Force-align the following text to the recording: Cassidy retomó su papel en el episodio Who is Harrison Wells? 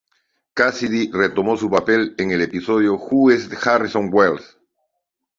Cassidy 0.55 1.11
retomó 1.11 1.57
su 1.57 1.69
papel 1.69 2.15
en 2.17 2.31
el 2.31 2.41
episodio 2.41 2.95
Who 2.95 3.31
is 3.33 3.47
Harrison 3.67 4.09
Wells? 4.11 4.57